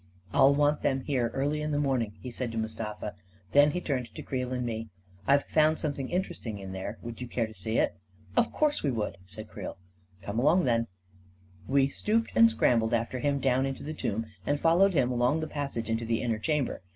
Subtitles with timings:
[0.33, 3.13] "I'll want them here early in the morning," he said to Mustafa,
[3.51, 6.09] Then he turned to Creel and me* A KING IN BABYLON 211" I've found something
[6.09, 7.95] interesting in there," he said." Would you care to see it?
[8.35, 9.77] ""Of course we would!" said Creel.
[10.23, 10.87] 11 Come along, then!"
[11.77, 15.45] We stooped and scrambled after him down into the tomb, and followed him along the
[15.45, 16.81] passage into the inner chamber.